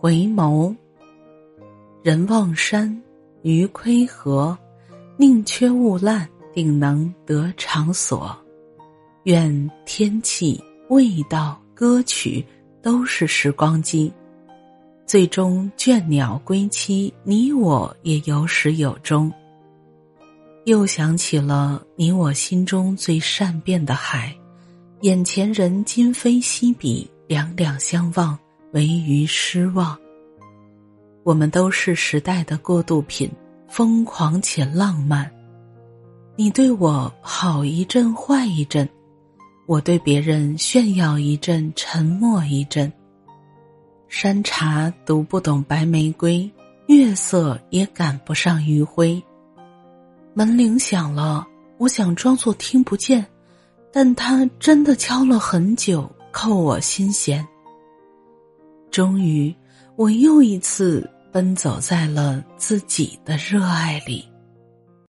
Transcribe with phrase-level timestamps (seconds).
[0.00, 0.72] 回眸。
[2.04, 3.02] 人望山，
[3.42, 4.56] 鱼窥河，
[5.16, 8.36] 宁缺毋滥，定能得偿所。
[9.24, 12.46] 愿天气、味道、歌曲
[12.80, 14.12] 都是时光机，
[15.04, 19.32] 最终倦鸟归期，你我也有始有终。
[20.64, 24.32] 又想起了你我心中最善变的海，
[25.00, 28.38] 眼前人今非昔比，两两相望，
[28.72, 29.96] 唯余失望。
[31.24, 33.30] 我们都是时代的过渡品，
[33.68, 35.30] 疯狂且浪漫。
[36.36, 38.86] 你对我好一阵，坏一阵；
[39.66, 42.90] 我对别人炫耀一阵，沉默一阵。
[44.08, 46.50] 山茶读不懂白玫瑰，
[46.86, 49.22] 月色也赶不上余晖。
[50.32, 53.26] 门铃响了，我想装作听不见，
[53.92, 57.46] 但他真的敲了很久，扣我心弦。
[58.90, 59.54] 终于，
[59.96, 64.24] 我又一次奔走在了自己的热爱里。